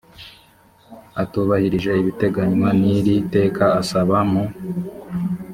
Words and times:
atubahirije 1.21 1.91
ibiteganywa 2.01 2.69
n 2.79 2.81
iri 2.95 3.15
teka 3.33 3.65
asaba 3.81 4.17
mu 4.31 4.43